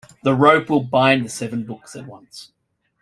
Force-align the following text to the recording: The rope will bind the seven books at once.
The 0.23 0.33
rope 0.33 0.71
will 0.71 0.81
bind 0.83 1.23
the 1.23 1.29
seven 1.29 1.63
books 1.63 1.95
at 1.95 2.07
once. 2.07 2.53